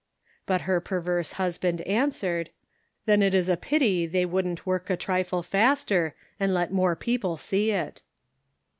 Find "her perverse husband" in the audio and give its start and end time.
0.61-1.81